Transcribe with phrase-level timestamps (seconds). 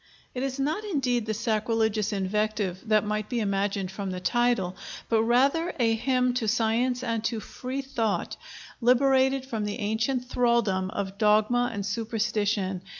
[0.33, 4.75] It is not indeed the sacrilegious invective that might be imagined from the title,
[5.09, 8.35] but rather a hymn to Science and to Free Thought,
[8.81, 12.81] liberated from the ancient thraldom of dogma and superstition.